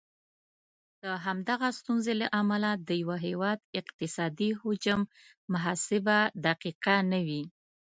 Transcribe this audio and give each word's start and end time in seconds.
د 1.03 1.05
همدغه 1.25 1.67
ستونزې 1.79 2.13
له 2.21 2.27
امله 2.41 2.69
د 2.87 2.89
یو 3.01 3.11
هیواد 3.25 3.59
اقتصادي 3.79 4.49
حجم 4.61 5.01
محاسبه 5.53 6.17
دقیقه 6.45 6.95
نه 7.11 7.19
وي. 7.27 7.43